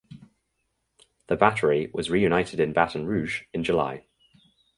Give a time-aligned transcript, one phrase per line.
[1.27, 4.07] The battery was reunited in Baton Rouge in July.